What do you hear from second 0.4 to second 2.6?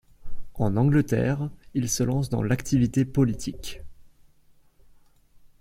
En Angleterre, il se lance dans